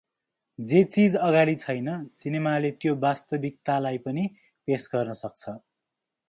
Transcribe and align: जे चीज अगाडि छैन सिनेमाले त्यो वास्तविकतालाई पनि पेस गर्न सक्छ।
जे 0.59 0.79
चीज 0.93 1.17
अगाडि 1.27 1.53
छैन 1.63 1.91
सिनेमाले 2.15 2.71
त्यो 2.79 2.95
वास्तविकतालाई 3.05 4.01
पनि 4.07 4.25
पेस 4.67 4.89
गर्न 4.95 5.19
सक्छ। 5.21 5.41